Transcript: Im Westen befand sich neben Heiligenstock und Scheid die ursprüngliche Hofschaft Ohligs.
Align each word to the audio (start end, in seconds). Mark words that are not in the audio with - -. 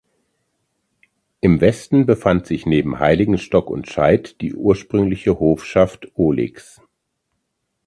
Im 1.41 1.61
Westen 1.61 2.07
befand 2.07 2.47
sich 2.47 2.65
neben 2.65 2.97
Heiligenstock 2.97 3.69
und 3.69 3.87
Scheid 3.87 4.41
die 4.41 4.55
ursprüngliche 4.55 5.39
Hofschaft 5.39 6.07
Ohligs. 6.15 6.81